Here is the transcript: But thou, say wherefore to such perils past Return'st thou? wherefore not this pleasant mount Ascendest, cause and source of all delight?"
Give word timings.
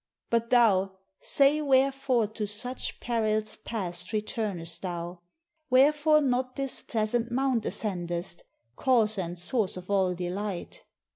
But 0.31 0.49
thou, 0.49 0.97
say 1.19 1.61
wherefore 1.61 2.25
to 2.29 2.47
such 2.47 2.99
perils 2.99 3.55
past 3.55 4.07
Return'st 4.13 4.79
thou? 4.81 5.19
wherefore 5.69 6.21
not 6.21 6.55
this 6.55 6.81
pleasant 6.81 7.29
mount 7.31 7.67
Ascendest, 7.67 8.41
cause 8.75 9.19
and 9.19 9.37
source 9.37 9.77
of 9.77 9.91
all 9.91 10.15
delight?" 10.15 10.85